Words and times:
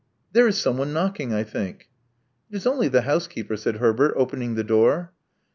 There 0.33 0.47
is 0.47 0.57
someone 0.59 0.93
knocking, 0.93 1.31
I 1.31 1.43
think." 1.43 1.89
It 2.51 2.55
is 2.55 2.65
only 2.65 2.87
the 2.87 3.03
housekeeper," 3.03 3.55
said 3.55 3.75
Herbert, 3.75 4.15
opening 4.17 4.55
the 4.55 4.63
door. 4.63 5.11